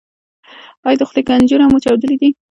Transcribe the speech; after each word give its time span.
ایا 0.87 0.97
د 0.99 1.01
خولې 1.09 1.21
کنجونه 1.29 1.65
مو 1.71 1.77
چاودلي 1.85 2.15
دي؟ 2.21 2.29